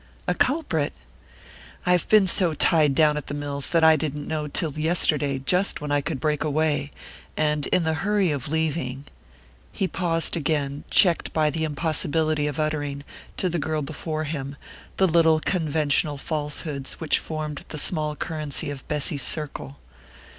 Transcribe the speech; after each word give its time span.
"A 0.27 0.33
culprit?" 0.33 0.93
"I've 1.85 2.09
been 2.09 2.25
so 2.25 2.55
tied 2.55 2.95
down 2.95 3.17
at 3.17 3.27
the 3.27 3.35
mills 3.35 3.69
that 3.69 3.83
I 3.83 3.95
didn't 3.95 4.27
know, 4.27 4.47
till 4.47 4.71
yesterday, 4.79 5.37
just 5.37 5.79
when 5.79 5.91
I 5.91 6.01
could 6.01 6.19
break 6.19 6.43
away; 6.43 6.89
and 7.37 7.67
in 7.67 7.83
the 7.83 7.93
hurry 8.01 8.31
of 8.31 8.49
leaving" 8.49 9.05
He 9.71 9.87
paused 9.87 10.35
again, 10.35 10.85
checked 10.89 11.31
by 11.33 11.51
the 11.51 11.63
impossibility 11.65 12.47
of 12.47 12.59
uttering, 12.59 13.03
to 13.37 13.47
the 13.47 13.59
girl 13.59 13.83
before 13.83 14.23
him, 14.23 14.55
the 14.97 15.05
little 15.07 15.39
conventional 15.39 16.17
falsehoods 16.17 16.93
which 16.93 17.19
formed 17.19 17.63
the 17.67 17.77
small 17.77 18.15
currency 18.15 18.71
of 18.71 18.87
Bessy's 18.87 19.21
circle. 19.21 19.77